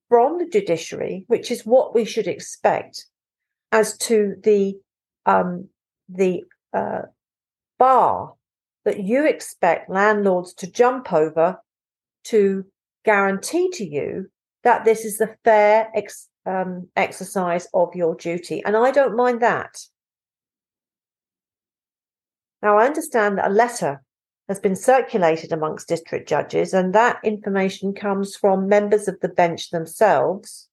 from 0.08 0.38
the 0.38 0.48
judiciary, 0.48 1.24
which 1.28 1.50
is 1.50 1.66
what 1.66 1.94
we 1.94 2.04
should 2.04 2.26
expect, 2.26 3.06
as 3.72 3.96
to 3.98 4.34
the 4.42 4.74
um, 5.26 5.68
the 6.08 6.44
uh, 6.72 7.02
bar 7.78 8.34
that 8.84 9.00
you 9.00 9.26
expect 9.26 9.90
landlords 9.90 10.54
to 10.54 10.70
jump 10.70 11.12
over 11.12 11.58
to 12.24 12.64
guarantee 13.04 13.70
to 13.72 13.84
you 13.84 14.30
that 14.68 14.84
this 14.84 15.06
is 15.06 15.16
the 15.16 15.34
fair 15.44 15.90
ex- 15.94 16.28
um, 16.44 16.88
exercise 16.94 17.66
of 17.72 17.94
your 17.94 18.14
duty. 18.14 18.62
And 18.66 18.76
I 18.76 18.90
don't 18.90 19.16
mind 19.16 19.40
that. 19.40 19.78
Now, 22.62 22.76
I 22.76 22.84
understand 22.84 23.38
that 23.38 23.50
a 23.50 23.54
letter 23.64 24.02
has 24.46 24.60
been 24.60 24.76
circulated 24.76 25.52
amongst 25.52 25.88
district 25.88 26.28
judges, 26.28 26.74
and 26.74 26.94
that 26.94 27.16
information 27.24 27.94
comes 27.94 28.36
from 28.36 28.68
members 28.68 29.08
of 29.08 29.18
the 29.20 29.30
bench 29.30 29.70
themselves, 29.70 30.68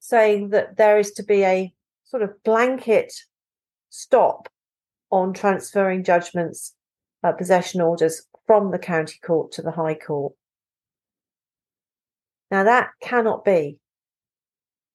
saying 0.00 0.48
that 0.48 0.78
there 0.78 0.98
is 0.98 1.12
to 1.12 1.22
be 1.22 1.44
a 1.44 1.72
sort 2.02 2.24
of 2.24 2.42
blanket 2.42 3.12
stop 3.88 4.48
on 5.12 5.32
transferring 5.32 6.02
judgments, 6.02 6.74
uh, 7.22 7.30
possession 7.30 7.80
orders 7.80 8.26
from 8.48 8.72
the 8.72 8.80
county 8.80 9.20
court 9.24 9.52
to 9.52 9.62
the 9.62 9.70
High 9.70 9.94
Court. 9.94 10.32
Now, 12.50 12.64
that 12.64 12.90
cannot 13.02 13.44
be 13.44 13.78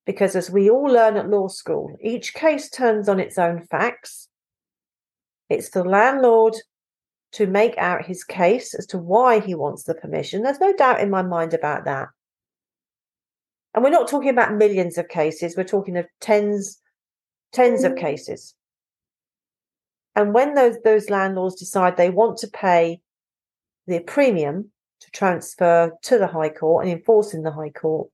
because, 0.05 0.35
as 0.35 0.49
we 0.49 0.69
all 0.69 0.85
learn 0.85 1.17
at 1.17 1.29
law 1.29 1.47
school, 1.47 1.95
each 2.01 2.33
case 2.33 2.69
turns 2.69 3.07
on 3.07 3.19
its 3.19 3.37
own 3.37 3.65
facts 3.65 4.29
it's 5.53 5.69
the 5.69 5.83
landlord 5.83 6.55
to 7.33 7.45
make 7.47 7.77
out 7.77 8.05
his 8.05 8.23
case 8.23 8.73
as 8.73 8.85
to 8.87 8.97
why 8.97 9.39
he 9.39 9.55
wants 9.55 9.83
the 9.83 9.95
permission. 9.95 10.43
There's 10.43 10.59
no 10.59 10.73
doubt 10.73 10.99
in 10.99 11.09
my 11.09 11.21
mind 11.21 11.53
about 11.53 11.85
that. 11.85 12.09
And 13.73 13.83
we're 13.83 13.89
not 13.89 14.07
talking 14.07 14.29
about 14.29 14.55
millions 14.55 14.97
of 14.97 15.07
cases, 15.07 15.55
we're 15.57 15.63
talking 15.63 15.97
of 15.97 16.05
tens, 16.21 16.79
tens 17.51 17.83
of 17.83 17.93
mm. 17.93 17.99
cases. 17.99 18.53
And 20.15 20.33
when 20.33 20.53
those, 20.53 20.77
those 20.83 21.09
landlords 21.09 21.55
decide 21.55 21.97
they 21.97 22.11
want 22.11 22.37
to 22.39 22.47
pay 22.47 23.01
the 23.87 23.99
premium 23.99 24.71
to 25.03 25.11
transfer 25.11 25.91
to 26.01 26.17
the 26.17 26.27
High 26.27 26.49
Court 26.49 26.85
and 26.85 26.93
enforce 26.93 27.33
in 27.33 27.43
the 27.43 27.51
High 27.51 27.69
Court, 27.71 28.09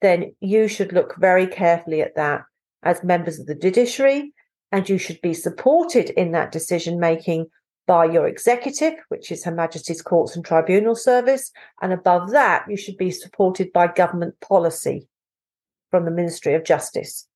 then 0.00 0.34
you 0.40 0.68
should 0.68 0.92
look 0.92 1.16
very 1.16 1.46
carefully 1.46 2.02
at 2.02 2.16
that 2.16 2.42
as 2.82 3.02
members 3.02 3.38
of 3.38 3.46
the 3.46 3.54
judiciary 3.54 4.32
and 4.70 4.88
you 4.88 4.98
should 4.98 5.20
be 5.20 5.34
supported 5.34 6.10
in 6.10 6.32
that 6.32 6.52
decision 6.52 6.98
making 6.98 7.46
by 7.86 8.04
your 8.04 8.26
executive, 8.26 8.94
which 9.08 9.30
is 9.30 9.44
Her 9.44 9.52
Majesty's 9.52 10.02
Courts 10.02 10.36
and 10.36 10.44
Tribunal 10.44 10.94
Service. 10.94 11.50
And 11.80 11.92
above 11.92 12.30
that, 12.30 12.64
you 12.68 12.76
should 12.76 12.96
be 12.96 13.10
supported 13.10 13.72
by 13.72 13.88
government 13.88 14.40
policy 14.40 15.08
from 15.90 16.04
the 16.04 16.10
Ministry 16.10 16.54
of 16.54 16.64
Justice. 16.64 17.26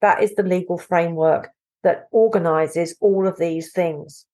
That 0.00 0.22
is 0.22 0.34
the 0.34 0.42
legal 0.42 0.78
framework 0.78 1.50
that 1.82 2.08
organizes 2.10 2.96
all 3.00 3.26
of 3.26 3.38
these 3.38 3.72
things. 3.72 4.24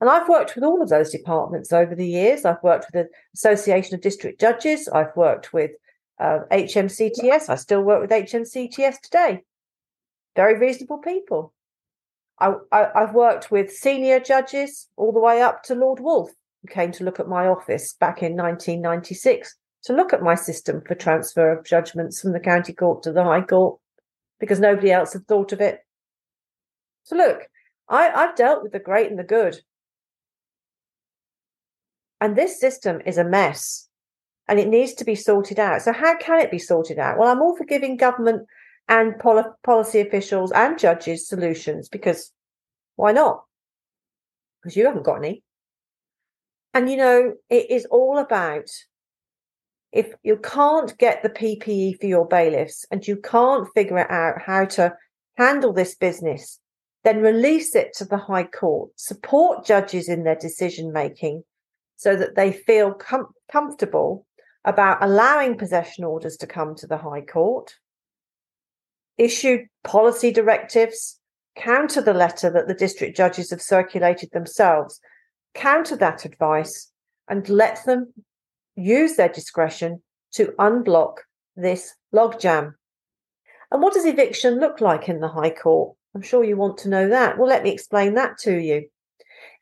And 0.00 0.10
I've 0.10 0.28
worked 0.28 0.54
with 0.54 0.64
all 0.64 0.82
of 0.82 0.88
those 0.88 1.10
departments 1.10 1.72
over 1.72 1.94
the 1.94 2.06
years. 2.06 2.44
I've 2.44 2.62
worked 2.62 2.86
with 2.92 3.04
the 3.04 3.08
Association 3.34 3.94
of 3.94 4.00
District 4.00 4.40
Judges. 4.40 4.88
I've 4.88 5.16
worked 5.16 5.52
with 5.52 5.70
uh, 6.20 6.40
HMCTS. 6.50 7.48
I 7.48 7.54
still 7.54 7.82
work 7.82 8.00
with 8.00 8.10
HMCTS 8.10 9.00
today 9.00 9.44
very 10.36 10.58
reasonable 10.58 10.98
people. 10.98 11.52
I, 12.40 12.54
I, 12.72 12.88
have 12.96 13.14
worked 13.14 13.50
with 13.50 13.70
senior 13.70 14.18
judges 14.18 14.88
all 14.96 15.12
the 15.12 15.20
way 15.20 15.40
up 15.40 15.62
to 15.64 15.74
Lord 15.74 16.00
Woolf, 16.00 16.30
who 16.62 16.68
came 16.68 16.90
to 16.92 17.04
look 17.04 17.20
at 17.20 17.28
my 17.28 17.46
office 17.46 17.94
back 17.94 18.22
in 18.22 18.36
1996 18.36 19.54
to 19.84 19.92
look 19.92 20.12
at 20.12 20.22
my 20.22 20.34
system 20.34 20.82
for 20.84 20.94
transfer 20.94 21.52
of 21.52 21.64
judgments 21.64 22.20
from 22.20 22.32
the 22.32 22.40
county 22.40 22.72
court 22.72 23.02
to 23.04 23.12
the 23.12 23.22
high 23.22 23.42
court 23.42 23.78
because 24.40 24.58
nobody 24.58 24.90
else 24.90 25.12
had 25.12 25.28
thought 25.28 25.52
of 25.52 25.60
it. 25.60 25.80
So, 27.04 27.16
look, 27.16 27.42
I, 27.88 28.08
I've 28.08 28.34
dealt 28.34 28.62
with 28.62 28.72
the 28.72 28.78
great 28.78 29.10
and 29.10 29.18
the 29.18 29.24
good. 29.24 29.60
And 32.24 32.36
this 32.36 32.58
system 32.58 33.02
is 33.04 33.18
a 33.18 33.22
mess 33.22 33.86
and 34.48 34.58
it 34.58 34.66
needs 34.66 34.94
to 34.94 35.04
be 35.04 35.14
sorted 35.14 35.58
out. 35.58 35.82
So, 35.82 35.92
how 35.92 36.16
can 36.16 36.40
it 36.40 36.50
be 36.50 36.58
sorted 36.58 36.98
out? 36.98 37.18
Well, 37.18 37.28
I'm 37.28 37.42
all 37.42 37.54
for 37.54 37.66
giving 37.66 37.98
government 37.98 38.46
and 38.88 39.18
pol- 39.18 39.58
policy 39.62 40.00
officials 40.00 40.50
and 40.50 40.78
judges 40.78 41.28
solutions 41.28 41.90
because 41.90 42.32
why 42.96 43.12
not? 43.12 43.44
Because 44.62 44.74
you 44.74 44.86
haven't 44.86 45.04
got 45.04 45.16
any. 45.16 45.42
And 46.72 46.90
you 46.90 46.96
know, 46.96 47.34
it 47.50 47.70
is 47.70 47.84
all 47.90 48.16
about 48.16 48.70
if 49.92 50.14
you 50.22 50.38
can't 50.38 50.96
get 50.96 51.22
the 51.22 51.28
PPE 51.28 52.00
for 52.00 52.06
your 52.06 52.26
bailiffs 52.26 52.86
and 52.90 53.06
you 53.06 53.18
can't 53.18 53.68
figure 53.74 54.10
out 54.10 54.40
how 54.40 54.64
to 54.64 54.94
handle 55.36 55.74
this 55.74 55.94
business, 55.94 56.58
then 57.02 57.20
release 57.20 57.74
it 57.74 57.92
to 57.98 58.06
the 58.06 58.16
High 58.16 58.44
Court. 58.44 58.92
Support 58.96 59.66
judges 59.66 60.08
in 60.08 60.24
their 60.24 60.36
decision 60.36 60.90
making 60.90 61.44
so 61.96 62.16
that 62.16 62.34
they 62.34 62.52
feel 62.52 62.92
com- 62.92 63.32
comfortable 63.50 64.26
about 64.64 65.02
allowing 65.02 65.56
possession 65.56 66.04
orders 66.04 66.36
to 66.38 66.46
come 66.46 66.74
to 66.74 66.86
the 66.86 66.98
High 66.98 67.20
Court 67.20 67.74
issue 69.18 69.66
policy 69.84 70.32
directives, 70.32 71.20
counter 71.56 72.00
the 72.00 72.14
letter 72.14 72.50
that 72.50 72.66
the 72.66 72.74
district 72.74 73.16
judges 73.16 73.50
have 73.50 73.62
circulated 73.62 74.30
themselves, 74.32 75.00
counter 75.54 75.96
that 75.96 76.24
advice, 76.24 76.90
and 77.28 77.48
let 77.48 77.84
them 77.84 78.12
use 78.76 79.16
their 79.16 79.28
discretion 79.28 80.02
to 80.32 80.52
unblock 80.58 81.18
this 81.56 81.94
logjam. 82.12 82.74
And 83.70 83.82
what 83.82 83.94
does 83.94 84.04
eviction 84.04 84.58
look 84.58 84.80
like 84.80 85.08
in 85.08 85.20
the 85.20 85.28
High 85.28 85.50
Court? 85.50 85.96
I'm 86.14 86.22
sure 86.22 86.44
you 86.44 86.56
want 86.56 86.78
to 86.78 86.88
know 86.88 87.08
that. 87.08 87.38
Well, 87.38 87.48
let 87.48 87.62
me 87.62 87.70
explain 87.70 88.14
that 88.14 88.38
to 88.38 88.56
you. 88.56 88.88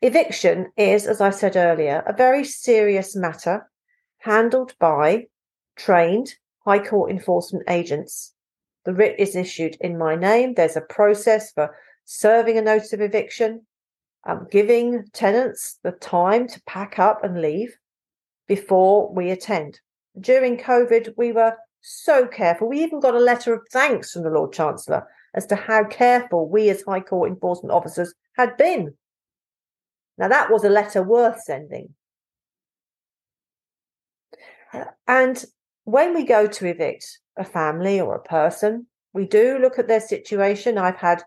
Eviction 0.03 0.71
is, 0.77 1.07
as 1.07 1.21
I 1.21 1.29
said 1.29 1.55
earlier, 1.55 2.03
a 2.05 2.13
very 2.13 2.43
serious 2.43 3.15
matter 3.15 3.69
handled 4.19 4.75
by 4.77 5.27
trained 5.75 6.35
High 6.65 6.85
Court 6.85 7.09
enforcement 7.09 7.63
agents 7.69 8.33
the 8.85 8.93
writ 8.93 9.15
is 9.17 9.35
issued 9.35 9.77
in 9.79 9.97
my 9.97 10.15
name. 10.15 10.53
There's 10.53 10.75
a 10.75 10.81
process 10.81 11.51
for 11.51 11.75
serving 12.05 12.57
a 12.57 12.61
notice 12.61 12.91
of 12.93 13.01
eviction, 13.01 13.65
um, 14.27 14.47
giving 14.51 15.05
tenants 15.13 15.79
the 15.83 15.91
time 15.91 16.47
to 16.47 16.61
pack 16.67 16.99
up 16.99 17.23
and 17.23 17.41
leave 17.41 17.77
before 18.47 19.13
we 19.13 19.31
attend. 19.31 19.79
during 20.19 20.57
COVID, 20.57 21.13
we 21.17 21.31
were 21.31 21.55
so 21.81 22.27
careful. 22.27 22.67
We 22.67 22.83
even 22.83 22.99
got 22.99 23.15
a 23.15 23.19
letter 23.19 23.53
of 23.53 23.61
thanks 23.71 24.11
from 24.11 24.23
the 24.23 24.29
Lord 24.29 24.53
Chancellor 24.53 25.07
as 25.33 25.45
to 25.47 25.55
how 25.55 25.85
careful 25.85 26.47
we 26.47 26.69
as 26.69 26.83
High 26.83 26.99
Court 26.99 27.31
enforcement 27.31 27.71
officers 27.71 28.13
had 28.37 28.55
been. 28.57 28.93
Now, 30.17 30.27
that 30.27 30.51
was 30.51 30.63
a 30.63 30.69
letter 30.69 31.01
worth 31.01 31.41
sending. 31.41 31.93
And 35.07 35.43
when 35.83 36.13
we 36.13 36.23
go 36.23 36.47
to 36.47 36.65
evict 36.65 37.19
a 37.37 37.43
family 37.43 37.99
or 37.99 38.15
a 38.15 38.23
person, 38.23 38.87
we 39.13 39.25
do 39.27 39.59
look 39.59 39.77
at 39.77 39.87
their 39.87 39.99
situation. 39.99 40.77
I've 40.77 40.97
had 40.97 41.23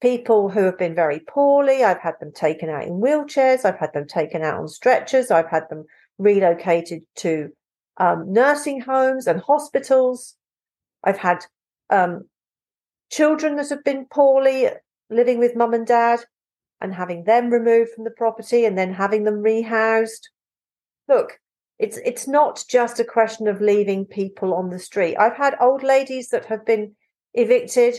people 0.00 0.48
who 0.48 0.64
have 0.64 0.78
been 0.78 0.94
very 0.94 1.20
poorly. 1.20 1.84
I've 1.84 2.00
had 2.00 2.14
them 2.20 2.32
taken 2.32 2.68
out 2.68 2.84
in 2.84 3.00
wheelchairs. 3.00 3.64
I've 3.64 3.78
had 3.78 3.92
them 3.92 4.06
taken 4.06 4.42
out 4.42 4.58
on 4.58 4.68
stretchers. 4.68 5.30
I've 5.30 5.48
had 5.48 5.68
them 5.68 5.84
relocated 6.18 7.02
to 7.16 7.50
um, 7.98 8.32
nursing 8.32 8.80
homes 8.80 9.26
and 9.26 9.40
hospitals. 9.40 10.36
I've 11.04 11.18
had 11.18 11.44
um, 11.90 12.28
children 13.10 13.56
that 13.56 13.68
have 13.68 13.84
been 13.84 14.06
poorly 14.06 14.68
living 15.10 15.38
with 15.38 15.56
mum 15.56 15.74
and 15.74 15.86
dad 15.86 16.20
and 16.82 16.92
having 16.92 17.24
them 17.24 17.48
removed 17.48 17.92
from 17.92 18.04
the 18.04 18.10
property 18.10 18.64
and 18.66 18.76
then 18.76 18.92
having 18.92 19.22
them 19.24 19.42
rehoused. 19.42 20.28
Look, 21.08 21.38
it's 21.78 21.96
it's 22.04 22.26
not 22.28 22.64
just 22.68 23.00
a 23.00 23.04
question 23.04 23.46
of 23.46 23.60
leaving 23.60 24.04
people 24.04 24.52
on 24.52 24.68
the 24.68 24.78
street. 24.78 25.16
I've 25.16 25.36
had 25.36 25.56
old 25.60 25.82
ladies 25.82 26.28
that 26.30 26.44
have 26.46 26.66
been 26.66 26.94
evicted 27.34 27.96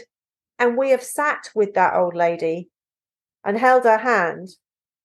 and 0.59 0.77
we 0.77 0.91
have 0.91 1.01
sat 1.01 1.49
with 1.55 1.73
that 1.73 1.95
old 1.95 2.13
lady 2.13 2.69
and 3.43 3.57
held 3.57 3.85
her 3.85 3.97
hand 3.97 4.49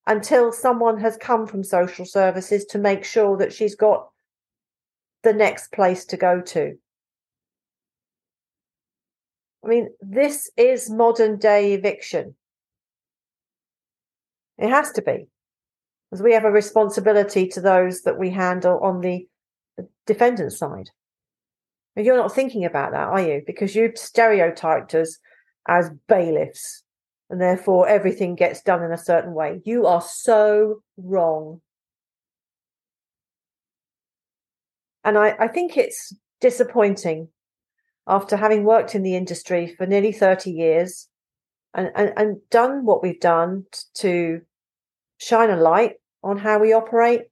until 0.07 0.53
someone 0.53 1.01
has 1.01 1.17
come 1.17 1.47
from 1.47 1.63
social 1.63 2.05
services 2.05 2.65
to 2.67 2.79
make 2.79 3.05
sure 3.05 3.37
that 3.37 3.53
she's 3.53 3.77
got 3.77 4.09
the 5.23 5.33
next 5.33 5.71
place 5.73 6.05
to 6.07 6.17
go 6.17 6.41
to. 6.41 6.77
I 9.65 9.69
mean, 9.69 9.91
this 10.01 10.51
is 10.57 10.91
modern 10.91 11.39
day 11.39 11.75
eviction. 11.75 12.35
It 14.59 14.71
has 14.71 14.91
to 14.93 15.03
be, 15.03 15.29
because 16.11 16.23
we 16.23 16.33
have 16.33 16.45
a 16.45 16.51
responsibility 16.51 17.47
to 17.49 17.61
those 17.61 18.03
that 18.03 18.19
we 18.19 18.31
handle 18.31 18.81
on 18.83 19.01
the 19.01 19.27
defendant 20.07 20.53
side. 20.53 20.91
And 21.95 22.05
you're 22.05 22.17
not 22.17 22.35
thinking 22.35 22.65
about 22.65 22.93
that, 22.93 23.09
are 23.09 23.21
you? 23.21 23.43
Because 23.47 23.75
you've 23.75 23.99
stereotyped 23.99 24.95
us 24.95 25.19
as 25.69 25.91
bailiffs, 26.09 26.83
and 27.31 27.41
therefore 27.41 27.89
everything 27.89 28.35
gets 28.35 28.63
done 28.63 28.83
in 28.83 28.93
a 28.93 28.99
certain 28.99 29.35
way. 29.35 29.61
You 29.65 29.87
are 29.87 30.03
so 30.03 30.83
wrong. 30.97 31.61
And 35.05 35.17
I, 35.17 35.37
I 35.39 35.49
think 35.49 35.77
it's 35.77 36.13
disappointing 36.41 37.29
after 38.07 38.37
having 38.37 38.65
worked 38.65 38.95
in 38.95 39.03
the 39.03 39.17
industry 39.17 39.75
for 39.77 39.87
nearly 39.87 40.13
30 40.13 40.51
years 40.51 41.09
and, 41.75 41.91
and, 41.95 42.13
and 42.17 42.37
done 42.51 42.85
what 42.85 43.03
we've 43.03 43.21
done 43.21 43.65
to 43.95 44.43
shine 45.19 45.51
a 45.51 45.57
light 45.57 45.95
on 46.23 46.39
how 46.39 46.59
we 46.59 46.73
operate 46.73 47.23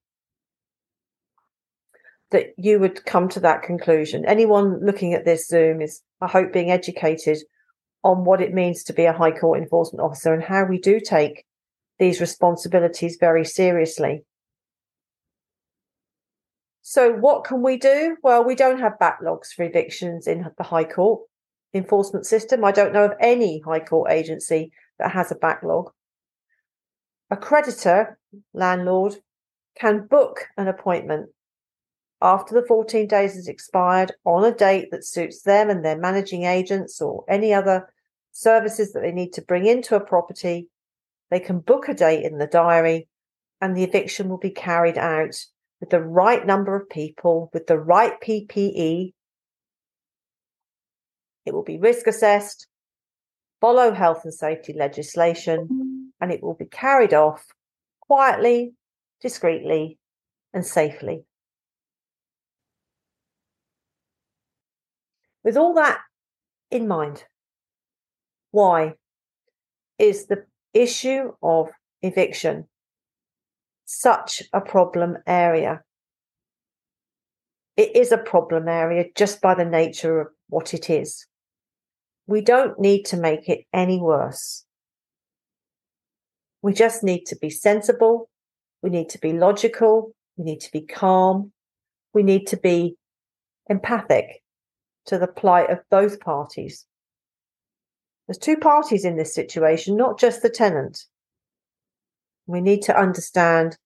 that 2.30 2.48
you 2.56 2.78
would 2.78 3.04
come 3.04 3.28
to 3.28 3.40
that 3.40 3.62
conclusion. 3.62 4.24
Anyone 4.26 4.84
looking 4.84 5.14
at 5.14 5.24
this 5.24 5.46
Zoom 5.46 5.80
is, 5.80 6.02
I 6.20 6.26
hope, 6.26 6.52
being 6.52 6.70
educated 6.70 7.38
on 8.02 8.24
what 8.24 8.40
it 8.40 8.54
means 8.54 8.82
to 8.84 8.92
be 8.92 9.04
a 9.04 9.12
High 9.12 9.30
Court 9.30 9.60
enforcement 9.60 10.02
officer 10.02 10.32
and 10.34 10.42
how 10.42 10.64
we 10.64 10.78
do 10.78 11.00
take 11.00 11.44
these 11.98 12.20
responsibilities 12.20 13.16
very 13.18 13.44
seriously. 13.44 14.24
So, 16.82 17.12
what 17.12 17.44
can 17.44 17.62
we 17.62 17.76
do? 17.78 18.16
Well, 18.22 18.44
we 18.44 18.54
don't 18.54 18.80
have 18.80 18.98
backlogs 19.00 19.48
for 19.54 19.64
evictions 19.64 20.26
in 20.26 20.46
the 20.56 20.64
High 20.64 20.84
Court 20.84 21.22
enforcement 21.76 22.26
system. 22.26 22.64
I 22.64 22.72
don't 22.72 22.92
know 22.92 23.04
of 23.04 23.14
any 23.20 23.60
High 23.60 23.80
Court 23.80 24.10
agency 24.10 24.72
that 24.98 25.12
has 25.12 25.30
a 25.30 25.36
backlog. 25.36 25.90
A 27.30 27.36
creditor, 27.36 28.18
landlord, 28.54 29.16
can 29.78 30.06
book 30.06 30.48
an 30.56 30.68
appointment 30.68 31.30
after 32.22 32.54
the 32.54 32.66
14 32.66 33.06
days 33.06 33.34
has 33.34 33.48
expired 33.48 34.12
on 34.24 34.44
a 34.44 34.54
date 34.54 34.90
that 34.90 35.04
suits 35.04 35.42
them 35.42 35.68
and 35.68 35.84
their 35.84 35.98
managing 35.98 36.44
agents 36.44 37.00
or 37.00 37.24
any 37.28 37.52
other 37.52 37.92
services 38.32 38.92
that 38.92 39.00
they 39.00 39.12
need 39.12 39.32
to 39.34 39.42
bring 39.42 39.66
into 39.66 39.94
a 39.94 40.00
property. 40.00 40.68
They 41.30 41.40
can 41.40 41.60
book 41.60 41.88
a 41.88 41.94
date 41.94 42.24
in 42.24 42.38
the 42.38 42.46
diary 42.46 43.08
and 43.60 43.76
the 43.76 43.84
eviction 43.84 44.28
will 44.28 44.38
be 44.38 44.50
carried 44.50 44.98
out 44.98 45.36
with 45.80 45.90
the 45.90 46.00
right 46.00 46.46
number 46.46 46.74
of 46.74 46.88
people, 46.88 47.50
with 47.52 47.66
the 47.66 47.78
right 47.78 48.18
PPE. 48.20 49.12
It 51.46 51.54
will 51.54 51.62
be 51.62 51.78
risk 51.78 52.06
assessed, 52.06 52.66
follow 53.60 53.92
health 53.92 54.22
and 54.24 54.34
safety 54.34 54.74
legislation, 54.76 55.60
mm-hmm. 55.60 56.06
and 56.20 56.32
it 56.32 56.42
will 56.42 56.54
be 56.54 56.66
carried 56.66 57.14
off 57.14 57.46
quietly, 58.00 58.74
discreetly, 59.22 59.98
and 60.52 60.66
safely. 60.66 61.24
With 65.44 65.56
all 65.56 65.74
that 65.74 66.00
in 66.70 66.88
mind, 66.88 67.24
why 68.50 68.94
is 69.98 70.26
the 70.26 70.44
issue 70.74 71.32
of 71.42 71.70
eviction 72.02 72.66
such 73.86 74.42
a 74.52 74.60
problem 74.60 75.16
area. 75.26 75.82
It 77.76 77.94
is 77.96 78.12
a 78.12 78.18
problem 78.18 78.68
area 78.68 79.04
just 79.14 79.40
by 79.40 79.54
the 79.54 79.64
nature 79.64 80.20
of 80.20 80.28
what 80.48 80.74
it 80.74 80.90
is. 80.90 81.26
We 82.26 82.40
don't 82.40 82.78
need 82.78 83.04
to 83.06 83.16
make 83.16 83.48
it 83.48 83.60
any 83.72 84.00
worse. 84.00 84.64
We 86.62 86.72
just 86.72 87.04
need 87.04 87.24
to 87.26 87.36
be 87.36 87.50
sensible. 87.50 88.28
We 88.82 88.90
need 88.90 89.08
to 89.10 89.18
be 89.18 89.32
logical. 89.32 90.12
We 90.36 90.44
need 90.44 90.60
to 90.62 90.72
be 90.72 90.80
calm. 90.80 91.52
We 92.12 92.22
need 92.22 92.46
to 92.48 92.56
be 92.56 92.96
empathic 93.68 94.42
to 95.06 95.18
the 95.18 95.28
plight 95.28 95.70
of 95.70 95.78
both 95.90 96.18
parties. 96.18 96.84
There's 98.26 98.38
two 98.38 98.56
parties 98.56 99.04
in 99.04 99.16
this 99.16 99.32
situation, 99.32 99.96
not 99.96 100.18
just 100.18 100.42
the 100.42 100.50
tenant. 100.50 101.04
We 102.46 102.60
need 102.60 102.82
to 102.82 102.98
understand 102.98 103.76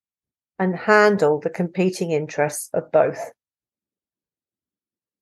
and 0.59 0.75
handle 0.75 1.41
the 1.41 1.51
competing 1.51 2.13
interests 2.13 2.71
of 2.73 2.91
both. 2.91 3.33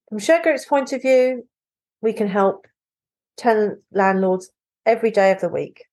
From 0.08 0.18
Shergroup's 0.18 0.64
point 0.64 0.92
of 0.92 1.02
view, 1.02 1.48
we 2.00 2.12
can 2.12 2.28
help 2.28 2.67
tenant 3.38 3.78
landlords 3.92 4.50
every 4.84 5.10
day 5.10 5.30
of 5.30 5.40
the 5.40 5.48
week. 5.48 5.84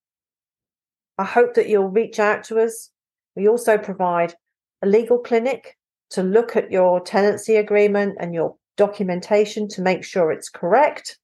I 1.18 1.24
hope 1.24 1.54
that 1.54 1.70
you'll 1.70 1.88
reach 1.88 2.20
out 2.20 2.44
to 2.46 2.60
us. 2.60 2.90
We 3.36 3.48
also 3.48 3.78
provide 3.78 4.34
a 4.82 4.88
legal 4.88 5.20
clinic 5.20 5.78
to 6.12 6.24
look 6.24 6.56
at 6.56 6.72
your 6.72 7.00
tenancy 7.00 7.56
agreement 7.56 8.18
and 8.20 8.34
your 8.34 8.56
documentation 8.78 9.68
to 9.70 9.82
make 9.82 10.04
sure 10.04 10.32
it's 10.32 10.50
correct. 10.50 11.18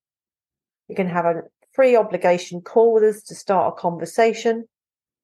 You 0.87 0.95
can 0.95 1.07
have 1.07 1.25
a 1.25 1.41
free 1.73 1.95
obligation 1.95 2.61
call 2.61 2.93
with 2.93 3.03
us 3.03 3.21
to 3.23 3.35
start 3.35 3.73
a 3.73 3.81
conversation 3.81 4.65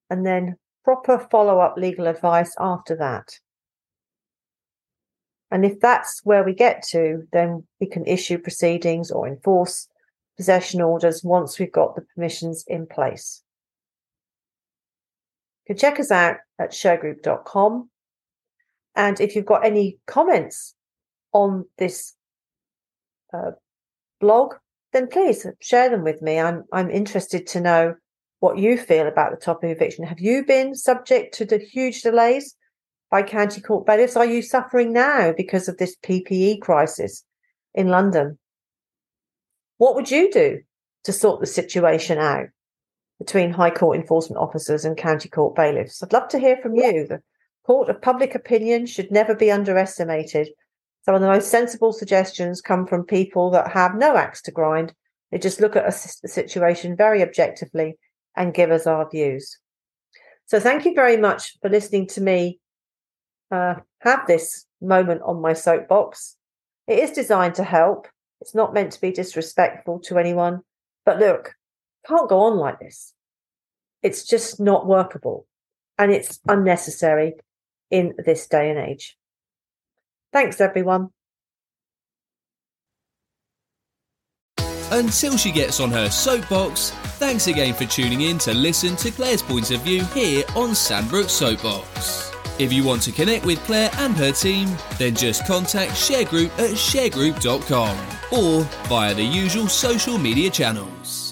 and 0.09 0.25
then 0.25 0.55
proper 0.83 1.19
follow 1.31 1.59
up 1.59 1.75
legal 1.77 2.07
advice 2.07 2.53
after 2.59 2.95
that. 2.95 3.39
And 5.51 5.65
if 5.65 5.79
that's 5.79 6.21
where 6.23 6.43
we 6.43 6.53
get 6.53 6.83
to, 6.89 7.23
then 7.31 7.65
we 7.79 7.87
can 7.87 8.05
issue 8.05 8.37
proceedings 8.37 9.11
or 9.11 9.27
enforce 9.27 9.87
possession 10.37 10.81
orders 10.81 11.23
once 11.23 11.59
we've 11.59 11.71
got 11.71 11.95
the 11.95 12.01
permissions 12.13 12.63
in 12.67 12.85
place. 12.85 13.43
You 15.65 15.75
can 15.75 15.79
check 15.79 15.99
us 15.99 16.11
out 16.11 16.37
at 16.59 16.71
shergroup.com. 16.71 17.89
And 18.95 19.19
if 19.19 19.35
you've 19.35 19.45
got 19.45 19.65
any 19.65 19.99
comments 20.07 20.75
on 21.33 21.65
this 21.77 22.13
uh, 23.33 23.51
blog, 24.19 24.53
then 24.93 25.07
please 25.07 25.45
share 25.59 25.89
them 25.89 26.03
with 26.03 26.21
me. 26.21 26.39
I'm 26.39 26.63
I'm 26.71 26.89
interested 26.89 27.45
to 27.47 27.61
know 27.61 27.95
what 28.39 28.57
you 28.57 28.77
feel 28.77 29.07
about 29.07 29.31
the 29.31 29.37
topic 29.37 29.71
of 29.71 29.77
eviction. 29.77 30.05
Have 30.05 30.19
you 30.19 30.45
been 30.45 30.75
subject 30.75 31.33
to 31.35 31.45
the 31.45 31.57
huge 31.57 32.01
delays 32.01 32.55
by 33.11 33.23
county 33.23 33.61
court 33.61 33.85
bailiffs? 33.85 34.15
Are 34.15 34.25
you 34.25 34.41
suffering 34.41 34.93
now 34.93 35.33
because 35.35 35.67
of 35.67 35.77
this 35.77 35.95
PPE 36.03 36.61
crisis 36.61 37.23
in 37.73 37.87
London? 37.87 38.37
What 39.77 39.95
would 39.95 40.09
you 40.11 40.31
do 40.31 40.61
to 41.03 41.11
sort 41.11 41.39
the 41.39 41.47
situation 41.47 42.17
out 42.17 42.47
between 43.19 43.51
High 43.51 43.71
Court 43.71 43.97
enforcement 43.97 44.41
officers 44.41 44.85
and 44.85 44.97
county 44.97 45.29
court 45.29 45.55
bailiffs? 45.55 46.01
I'd 46.01 46.13
love 46.13 46.27
to 46.29 46.39
hear 46.39 46.57
from 46.57 46.75
you. 46.75 47.07
The 47.07 47.21
court 47.65 47.89
of 47.89 48.01
public 48.01 48.35
opinion 48.35 48.85
should 48.85 49.11
never 49.11 49.35
be 49.35 49.51
underestimated. 49.51 50.49
Some 51.03 51.15
of 51.15 51.21
the 51.21 51.27
most 51.27 51.49
sensible 51.49 51.93
suggestions 51.93 52.61
come 52.61 52.85
from 52.85 53.03
people 53.03 53.49
that 53.51 53.71
have 53.71 53.95
no 53.95 54.17
axe 54.17 54.41
to 54.43 54.51
grind. 54.51 54.93
They 55.31 55.37
just 55.37 55.61
look 55.61 55.75
at 55.75 55.87
a 55.87 55.91
situation 55.91 56.95
very 56.95 57.21
objectively 57.21 57.97
and 58.35 58.53
give 58.53 58.71
us 58.71 58.87
our 58.87 59.09
views. 59.09 59.57
So 60.45 60.59
thank 60.59 60.85
you 60.85 60.93
very 60.93 61.17
much 61.17 61.57
for 61.61 61.69
listening 61.69 62.07
to 62.07 62.21
me 62.21 62.59
uh, 63.51 63.75
have 63.99 64.27
this 64.27 64.65
moment 64.81 65.21
on 65.23 65.41
my 65.41 65.53
soapbox. 65.53 66.35
It 66.87 66.99
is 66.99 67.11
designed 67.11 67.55
to 67.55 67.63
help. 67.63 68.07
It's 68.41 68.55
not 68.55 68.73
meant 68.73 68.91
to 68.93 69.01
be 69.01 69.11
disrespectful 69.11 69.99
to 70.01 70.17
anyone. 70.17 70.61
But 71.05 71.19
look, 71.19 71.53
can't 72.05 72.29
go 72.29 72.41
on 72.41 72.57
like 72.57 72.79
this. 72.79 73.13
It's 74.03 74.25
just 74.25 74.59
not 74.59 74.85
workable 74.85 75.47
and 75.97 76.11
it's 76.11 76.39
unnecessary 76.47 77.33
in 77.89 78.13
this 78.23 78.47
day 78.47 78.69
and 78.69 78.79
age. 78.79 79.17
Thanks, 80.31 80.61
everyone. 80.61 81.09
Until 84.89 85.35
she 85.35 85.51
gets 85.51 85.79
on 85.79 85.91
her 85.91 86.09
soapbox, 86.09 86.91
thanks 87.19 87.47
again 87.47 87.73
for 87.73 87.85
tuning 87.85 88.21
in 88.21 88.37
to 88.39 88.53
listen 88.53 88.95
to 88.97 89.11
Claire's 89.11 89.41
point 89.41 89.71
of 89.71 89.81
view 89.81 90.03
here 90.05 90.43
on 90.55 90.69
Sandbrook 90.69 91.29
Soapbox. 91.29 92.36
If 92.59 92.73
you 92.73 92.83
want 92.83 93.03
to 93.03 93.11
connect 93.11 93.45
with 93.45 93.63
Claire 93.65 93.91
and 93.97 94.15
her 94.17 94.31
team, 94.31 94.75
then 94.97 95.13
just 95.13 95.45
contact 95.45 95.91
Shergroup 95.91 96.49
at 96.57 96.71
shergroup.com 96.71 97.97
or 98.31 98.63
via 98.87 99.13
the 99.13 99.23
usual 99.23 99.67
social 99.67 100.17
media 100.17 100.49
channels. 100.49 101.26